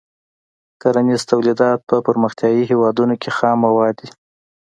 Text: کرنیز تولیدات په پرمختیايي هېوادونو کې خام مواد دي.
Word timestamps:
کرنیز 0.81 1.21
تولیدات 1.31 1.79
په 1.89 1.95
پرمختیايي 2.07 2.63
هېوادونو 2.71 3.15
کې 3.21 3.29
خام 3.37 3.57
مواد 3.65 3.93
دي. 4.01 4.09